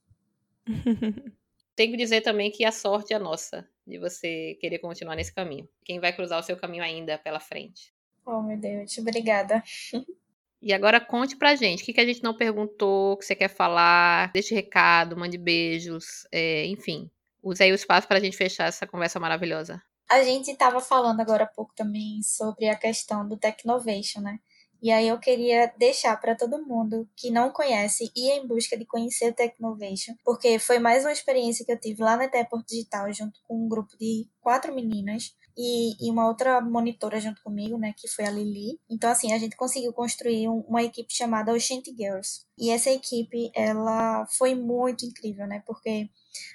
[1.76, 5.68] Tenho que dizer também que a sorte é nossa de você querer continuar nesse caminho.
[5.84, 7.94] Quem vai cruzar o seu caminho ainda pela frente?
[8.26, 9.64] Oh, meu Deus, obrigada.
[10.60, 13.36] E agora conte pra gente, o que, que a gente não perguntou, o que você
[13.36, 17.12] quer falar, deixe recado, mande beijos, é, enfim.
[17.44, 19.80] Use aí o espaço para a gente fechar essa conversa maravilhosa.
[20.10, 24.40] A gente estava falando agora há pouco também sobre a questão do Technovation, né?
[24.82, 28.86] E aí eu queria deixar para todo mundo que não conhece ir em busca de
[28.86, 33.12] conhecer o Technovation, porque foi mais uma experiência que eu tive lá na Teport Digital
[33.12, 37.94] junto com um grupo de quatro meninas e, e, uma outra monitora junto comigo, né,
[37.98, 38.80] que foi a Lili.
[38.88, 42.46] Então, assim, a gente conseguiu construir um, uma equipe chamada Oceanti Girls.
[42.58, 46.10] E essa equipe, ela foi muito incrível, né, porque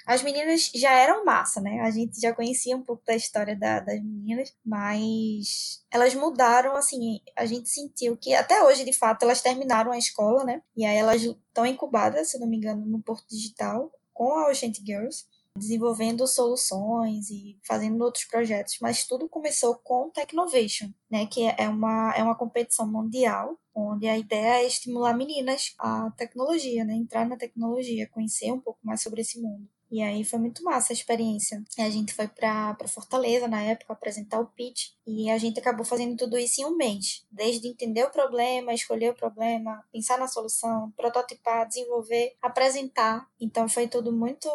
[0.06, 1.80] as meninas já eram massa, né?
[1.80, 7.20] A gente já conhecia um pouco da história da, das meninas, mas elas mudaram, assim,
[7.36, 10.62] a gente sentiu que até hoje, de fato, elas terminaram a escola, né?
[10.76, 14.82] E aí elas estão incubadas, se não me engano, no Porto Digital com a Oceanti
[14.84, 15.24] Girls
[15.56, 22.12] desenvolvendo soluções e fazendo outros projetos, mas tudo começou com Technovation, né, que é uma,
[22.16, 27.36] é uma competição mundial, onde a ideia é estimular meninas à tecnologia, né, entrar na
[27.36, 29.68] tecnologia, conhecer um pouco mais sobre esse mundo.
[29.92, 31.62] E aí foi muito massa a experiência.
[31.78, 36.16] A gente foi para Fortaleza na época apresentar o pitch e a gente acabou fazendo
[36.16, 37.26] tudo isso em um mês.
[37.30, 43.28] Desde entender o problema, escolher o problema, pensar na solução, prototipar, desenvolver, apresentar.
[43.38, 44.48] Então foi tudo muito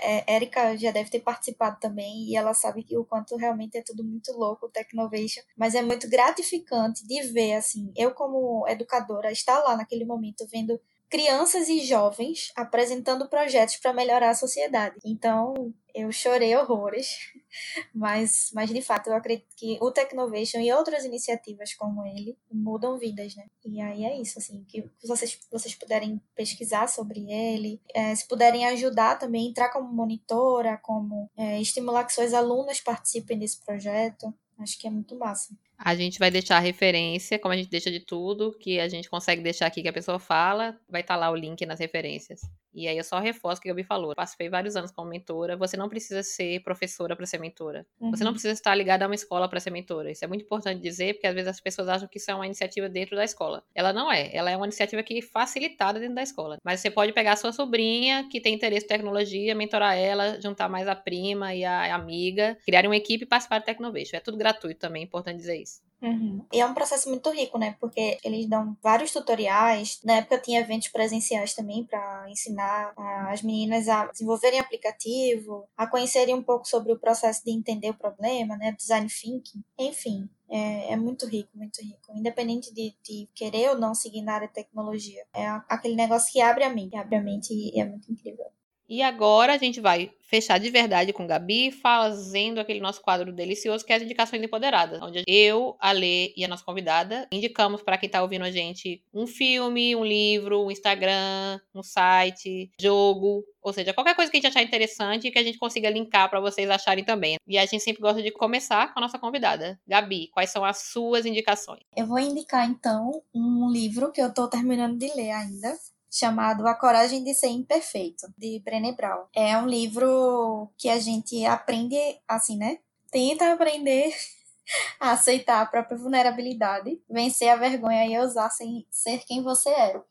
[0.00, 3.82] é, Erika já deve ter participado também e ela sabe que o quanto realmente é
[3.82, 9.30] tudo muito louco o Technovation, mas é muito gratificante de ver assim, eu como educadora
[9.30, 10.80] estar lá naquele momento vendo
[11.10, 14.96] crianças e jovens apresentando projetos para melhorar a sociedade.
[15.04, 17.32] Então, eu chorei horrores,
[17.92, 22.96] mas, mas de fato eu acredito que o Technovation e outras iniciativas como ele mudam
[22.96, 23.44] vidas, né?
[23.64, 28.64] E aí é isso, assim, que vocês, vocês puderem pesquisar sobre ele, é, se puderem
[28.66, 34.78] ajudar também, entrar como monitora, como é, estimular que suas alunas participem desse projeto, acho
[34.78, 35.52] que é muito massa.
[35.82, 39.08] A gente vai deixar a referência, como a gente deixa de tudo, que a gente
[39.08, 42.42] consegue deixar aqui que a pessoa fala, vai estar tá lá o link nas referências.
[42.72, 44.12] E aí eu só reforço o que a Gabi falou.
[44.12, 45.56] Eu participei vários anos como mentora.
[45.56, 47.86] Você não precisa ser professora para ser mentora.
[48.00, 48.10] Uhum.
[48.10, 48.34] Você não uhum.
[48.34, 50.10] precisa estar ligada a uma escola para ser mentora.
[50.10, 52.46] Isso é muito importante dizer, porque às vezes as pessoas acham que isso é uma
[52.46, 53.62] iniciativa dentro da escola.
[53.74, 54.34] Ela não é.
[54.34, 56.56] Ela é uma iniciativa que é facilitada dentro da escola.
[56.64, 60.68] Mas você pode pegar a sua sobrinha, que tem interesse em tecnologia, mentorar ela, juntar
[60.68, 64.16] mais a prima e a amiga, criar uma equipe e participar do Tecnovation.
[64.16, 65.80] É tudo gratuito também, é importante dizer isso.
[66.02, 66.44] Uhum.
[66.50, 67.76] E é um processo muito rico, né?
[67.78, 70.00] Porque eles dão vários tutoriais.
[70.02, 72.92] Na época tinha eventos presenciais também para ensinar
[73.28, 77.94] as meninas a desenvolverem aplicativo, a conhecerem um pouco sobre o processo de entender o
[77.94, 78.72] problema, né?
[78.72, 79.62] Design thinking.
[79.78, 82.12] Enfim, é, é, muito rico, muito rico.
[82.14, 85.24] Independente de, de, querer ou não seguir na área de tecnologia.
[85.34, 88.46] É aquele negócio que abre a mente, abre a mente e é muito incrível.
[88.90, 93.84] E agora a gente vai fechar de verdade com Gabi, fazendo aquele nosso quadro delicioso
[93.84, 97.96] que é as indicações empoderadas, onde eu, a Lê e a nossa convidada indicamos para
[97.96, 103.72] quem está ouvindo a gente um filme, um livro, um Instagram, um site, jogo, ou
[103.72, 106.40] seja, qualquer coisa que a gente achar interessante e que a gente consiga linkar para
[106.40, 107.36] vocês acharem também.
[107.46, 109.78] E a gente sempre gosta de começar com a nossa convidada.
[109.86, 111.82] Gabi, quais são as suas indicações?
[111.96, 115.76] Eu vou indicar então um livro que eu estou terminando de ler ainda,
[116.10, 119.26] chamado A Coragem de Ser Imperfeito, de Brené Brown.
[119.34, 121.96] É um livro que a gente aprende,
[122.26, 122.78] assim, né?
[123.10, 124.12] Tenta aprender
[124.98, 130.02] a aceitar a própria vulnerabilidade, vencer a vergonha e ousar sem ser quem você é.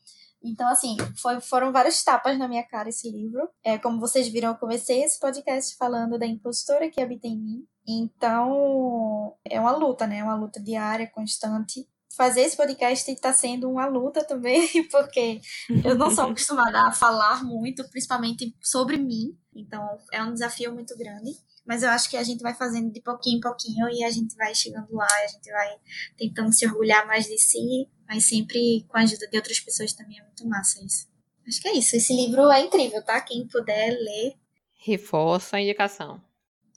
[0.41, 3.49] Então, assim, foi, foram vários tapas na minha cara esse livro.
[3.61, 7.67] É, como vocês viram, eu comecei esse podcast falando da impostora que habita em mim.
[7.85, 10.23] Então, é uma luta, né?
[10.23, 11.85] Uma luta diária, constante
[12.19, 15.39] fazer esse podcast está sendo uma luta também, porque
[15.85, 19.37] eu não sou acostumada a falar muito, principalmente sobre mim.
[19.55, 21.31] Então é um desafio muito grande.
[21.65, 24.35] Mas eu acho que a gente vai fazendo de pouquinho em pouquinho e a gente
[24.35, 25.77] vai chegando lá, a gente vai
[26.17, 30.19] tentando se orgulhar mais de si, mas sempre com a ajuda de outras pessoas também
[30.19, 31.07] é muito massa isso.
[31.47, 31.95] Acho que é isso.
[31.95, 33.21] Esse livro é incrível, tá?
[33.21, 34.35] Quem puder ler.
[34.83, 36.21] Reforça a indicação.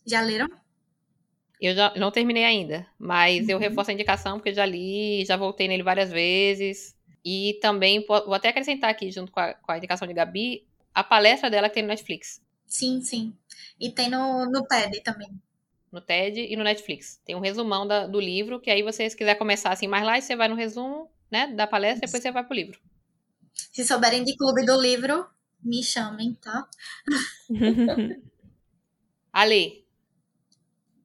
[0.07, 0.48] Já leram?
[1.62, 3.53] Eu já não terminei ainda, mas uhum.
[3.53, 6.96] eu reforço a indicação porque eu já li, já voltei nele várias vezes.
[7.25, 11.05] E também vou até acrescentar aqui, junto com a, com a indicação de Gabi, a
[11.05, 12.42] palestra dela que tem no Netflix.
[12.66, 13.33] Sim, sim.
[13.79, 15.31] E tem no, no TED também.
[15.92, 17.20] No TED e no Netflix.
[17.25, 20.20] Tem um resumão da, do livro, que aí você, se quiser começar assim mais lá,
[20.20, 22.81] você vai no resumo né, da palestra e depois você vai pro livro.
[23.53, 25.29] Se souberem de clube do livro,
[25.62, 26.68] me chamem, tá?
[29.33, 29.82] Ale,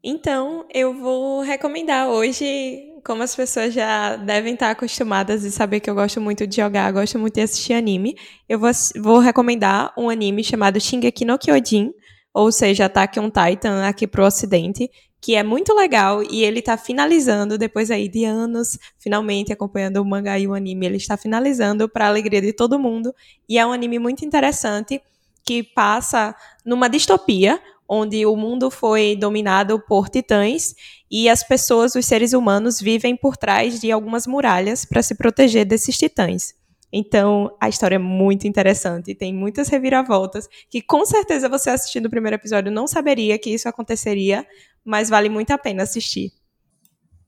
[0.04, 5.90] então, eu vou recomendar hoje, como as pessoas já devem estar acostumadas e saber que
[5.90, 8.16] eu gosto muito de jogar, gosto muito de assistir anime,
[8.48, 8.70] eu vou,
[9.02, 11.94] vou recomendar um anime chamado Shingeki no Kyojin,
[12.34, 16.78] ou seja, Attack on Titan aqui pro ocidente, que é muito legal e ele está
[16.78, 21.90] finalizando depois aí de anos, finalmente acompanhando o mangá e o anime, ele está finalizando
[21.90, 23.14] para alegria de todo mundo
[23.50, 25.02] e é um anime muito interessante
[25.44, 30.76] que passa numa distopia onde o mundo foi dominado por titãs
[31.10, 35.66] e as pessoas, os seres humanos, vivem por trás de algumas muralhas para se proteger
[35.66, 36.54] desses titãs.
[36.92, 42.10] Então, a história é muito interessante, tem muitas reviravoltas, que com certeza você assistindo o
[42.10, 44.48] primeiro episódio não saberia que isso aconteceria,
[44.86, 46.32] mas vale muito a pena assistir.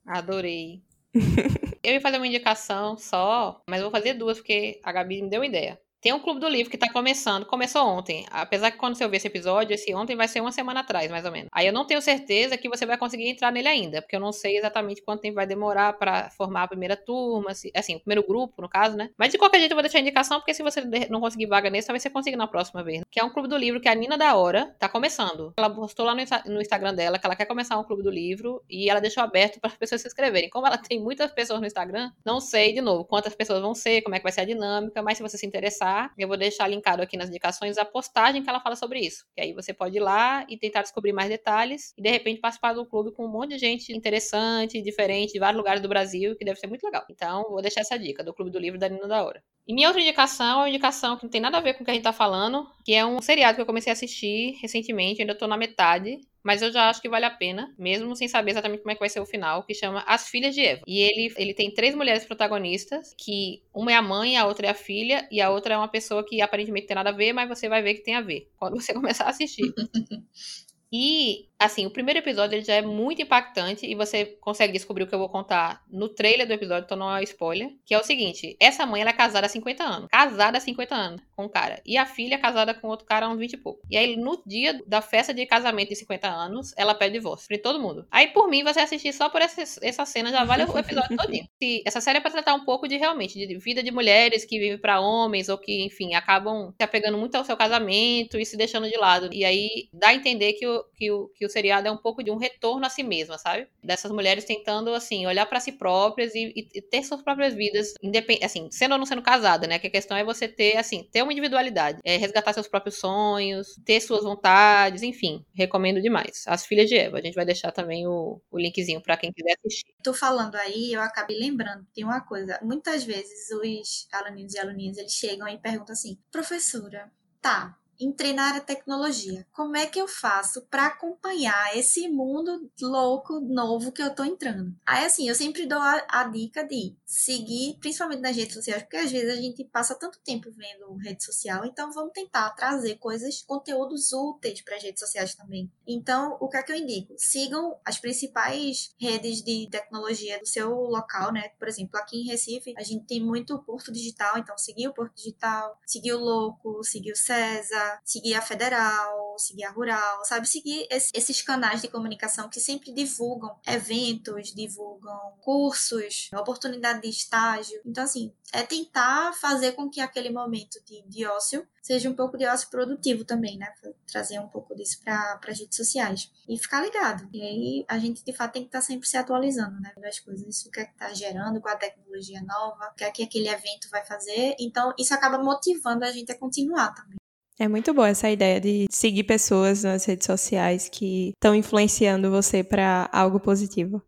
[0.05, 0.81] Adorei.
[1.83, 5.41] eu ia fazer uma indicação só, mas vou fazer duas, porque a Gabi me deu
[5.41, 5.79] uma ideia.
[6.01, 7.45] Tem um clube do livro que tá começando.
[7.45, 8.25] Começou ontem.
[8.31, 11.25] Apesar que quando você ouvir esse episódio, esse ontem vai ser uma semana atrás, mais
[11.25, 11.49] ou menos.
[11.51, 14.31] Aí eu não tenho certeza que você vai conseguir entrar nele ainda, porque eu não
[14.31, 18.25] sei exatamente quanto tempo vai demorar para formar a primeira turma, se, assim, o primeiro
[18.25, 19.09] grupo, no caso, né?
[19.17, 21.69] Mas de qualquer jeito eu vou deixar a indicação, porque se você não conseguir vaga
[21.69, 23.03] nesse, talvez você consiga na próxima vez.
[23.11, 25.53] Que é um clube do livro que a Nina da Hora tá começando.
[25.57, 28.63] Ela postou lá no, no Instagram dela que ela quer começar um clube do livro
[28.69, 30.49] e ela deixou aberto para as pessoas se inscreverem.
[30.49, 34.01] Como ela tem muitas pessoas no Instagram, não sei de novo quantas pessoas vão ser,
[34.01, 36.67] como é que vai ser a dinâmica, mas se você se interessar, eu vou deixar
[36.67, 39.25] linkado aqui nas indicações a postagem que ela fala sobre isso.
[39.35, 42.73] Que aí você pode ir lá e tentar descobrir mais detalhes e de repente participar
[42.73, 46.45] do clube com um monte de gente interessante, diferente, de vários lugares do Brasil, que
[46.45, 47.03] deve ser muito legal.
[47.09, 49.43] Então, vou deixar essa dica do Clube do Livro da Nina da Hora.
[49.67, 51.85] E minha outra indicação é uma indicação que não tem nada a ver com o
[51.85, 55.21] que a gente tá falando, que é um seriado que eu comecei a assistir recentemente,
[55.21, 56.17] ainda tô na metade,
[56.49, 58.99] mas eu já acho que vale a pena, mesmo sem saber exatamente como é que
[58.99, 60.81] vai ser o final, que chama As Filhas de Eva.
[60.87, 64.71] E ele, ele tem três mulheres protagonistas, que uma é a mãe, a outra é
[64.71, 67.47] a filha, e a outra é uma pessoa que aparentemente tem nada a ver, mas
[67.47, 69.71] você vai ver que tem a ver quando você começar a assistir.
[70.91, 75.07] E, assim, o primeiro episódio ele já é muito impactante e você consegue descobrir o
[75.07, 77.69] que eu vou contar no trailer do episódio, então não é spoiler.
[77.85, 80.07] Que é o seguinte: essa mãe ela é casada há 50 anos.
[80.09, 81.81] Casada há 50 anos com um cara.
[81.85, 83.81] E a filha é casada com outro cara há uns 20 e pouco.
[83.89, 87.47] E aí, no dia da festa de casamento de 50 anos, ela pede divórcio.
[87.47, 88.05] Pra todo mundo.
[88.11, 91.47] Aí, por mim, você assistir só por essa, essa cena já vale o episódio todinho.
[91.61, 94.59] E essa série é pra tratar um pouco de realmente de vida de mulheres que
[94.59, 98.57] vivem para homens ou que, enfim, acabam se apegando muito ao seu casamento e se
[98.57, 99.29] deixando de lado.
[99.31, 102.23] E aí dá a entender que o, que o, que o seriado é um pouco
[102.23, 103.67] de um retorno a si mesma, sabe?
[103.83, 108.43] Dessas mulheres tentando, assim, olhar para si próprias e, e, ter suas próprias vidas, independ...
[108.43, 109.79] assim, sendo ou não sendo casada, né?
[109.79, 113.75] Que a questão é você ter, assim, ter uma individualidade, é resgatar seus próprios sonhos,
[113.85, 116.43] ter suas vontades, enfim, recomendo demais.
[116.47, 119.55] As Filhas de Eva, a gente vai deixar também o, o linkzinho para quem quiser
[119.57, 119.93] assistir.
[120.03, 124.97] Tô falando aí, eu acabei lembrando, tem uma coisa, muitas vezes os aluninhos e aluninhas,
[124.97, 129.45] eles chegam e perguntam assim, professora, tá, entrei na área de tecnologia.
[129.51, 134.75] Como é que eu faço para acompanhar esse mundo louco, novo que eu tô entrando?
[134.85, 138.97] Aí, assim, eu sempre dou a, a, dica de seguir, principalmente nas redes sociais, porque
[138.97, 143.41] às vezes a gente passa tanto tempo vendo rede social, então vamos tentar trazer coisas,
[143.43, 145.71] conteúdos úteis para as redes sociais também.
[145.87, 147.13] Então, o que é que eu indico?
[147.17, 151.49] Sigam as principais redes de tecnologia do seu local, né?
[151.59, 155.15] Por exemplo, aqui em Recife, a gente tem muito Porto Digital, então seguir o Porto
[155.15, 160.47] Digital, seguir o Louco, seguir o César, seguir a Federal, seguir a Rural, sabe?
[160.47, 167.81] Seguir esses canais de comunicação que sempre divulgam eventos, divulgam cursos, oportunidade de estágio.
[167.85, 172.37] Então, assim, é tentar fazer com que aquele momento de, de ócio seja um pouco
[172.37, 173.71] de ócio produtivo também, né?
[174.05, 176.31] Trazer um pouco disso para as redes sociais.
[176.47, 177.27] E ficar ligado.
[177.33, 179.93] E aí a gente, de fato, tem que estar tá sempre se atualizando, né?
[179.97, 183.11] Das coisas, o que é que está gerando, qual a tecnologia nova, o que é
[183.11, 184.55] que aquele evento vai fazer.
[184.59, 187.18] Então, isso acaba motivando a gente a continuar também.
[187.61, 192.63] É muito boa essa ideia de seguir pessoas nas redes sociais que estão influenciando você
[192.63, 194.01] para algo positivo.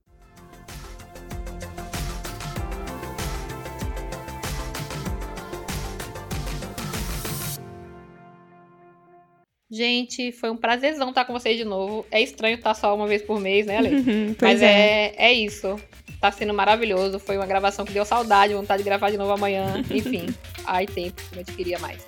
[9.69, 12.05] Gente, foi um prazerzão estar com vocês de novo.
[12.09, 13.89] É estranho estar só uma vez por mês, né, Ale?
[14.41, 15.07] Mas é.
[15.07, 15.15] é.
[15.17, 15.77] é isso.
[16.21, 17.19] Tá sendo maravilhoso.
[17.19, 19.83] Foi uma gravação que deu saudade, vontade de gravar de novo amanhã.
[19.91, 20.27] Enfim,
[20.65, 22.01] ai tempo, como a gente queria mais.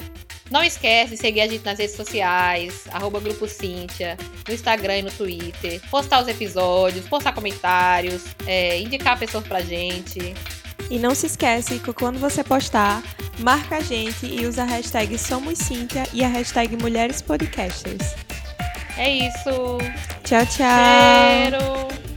[0.51, 4.17] Não esquece de seguir a gente nas redes sociais, arroba Grupo Cíntia,
[4.47, 5.81] no Instagram e no Twitter.
[5.89, 10.33] Postar os episódios, postar comentários, é, indicar pessoas pra gente.
[10.89, 13.01] E não se esquece que quando você postar,
[13.39, 18.13] marca a gente e usa a hashtag Somos Cíntia e a hashtag Mulheres Podcasters.
[18.97, 19.79] É isso.
[20.23, 21.49] Tchau, tchau.
[21.49, 22.12] Cheiro.